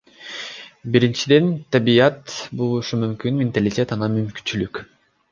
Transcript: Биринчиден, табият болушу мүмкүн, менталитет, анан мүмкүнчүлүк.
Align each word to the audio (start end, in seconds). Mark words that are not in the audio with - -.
Биринчиден, 0.93 1.49
табият 1.75 2.31
болушу 2.61 2.99
мүмкүн, 3.01 3.37
менталитет, 3.43 3.93
анан 3.97 4.15
мүмкүнчүлүк. 4.17 4.81